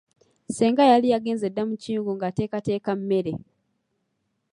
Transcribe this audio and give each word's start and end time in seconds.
Ssenga 0.47 0.83
yali 0.91 1.07
yagenze 1.13 1.47
dda 1.49 1.63
mu 1.69 1.75
kiyungu 1.81 2.11
ng'ateekateeka 2.17 2.91
mmere. 2.99 3.33